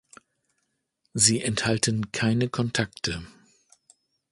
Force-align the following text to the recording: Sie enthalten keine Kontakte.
Sie 1.13 1.43
enthalten 1.43 2.11
keine 2.11 2.49
Kontakte. 2.49 3.21